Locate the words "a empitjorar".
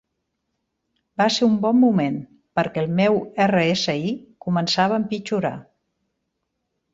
4.99-5.55